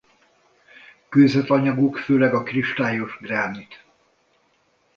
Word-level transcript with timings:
Kőzetanyaguk 1.09 1.97
főleg 1.97 2.33
a 2.33 2.43
kristályos 2.43 3.17
gránit. 3.21 3.85